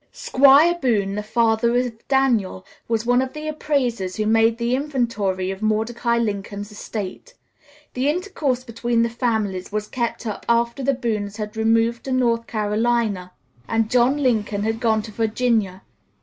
[0.11, 5.51] Squire Boone, the father of Daniel, was one of the appraisers who made the inventory
[5.51, 7.35] of Mordecai Lincoln's estate.
[7.93, 12.47] The intercourse between the families was kept up after the Boones had removed to North
[12.47, 13.31] Carolina
[13.67, 15.83] and John Lincoln had gone to Virginia.